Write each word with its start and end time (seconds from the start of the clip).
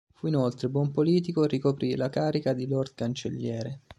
Fu 0.15 0.25
inoltre 0.25 0.67
buon 0.67 0.89
politico 0.89 1.43
e 1.43 1.47
ricoprì 1.47 1.95
la 1.95 2.09
carica 2.09 2.53
di 2.53 2.65
Lord 2.65 2.95
Cancelliere. 2.95 3.81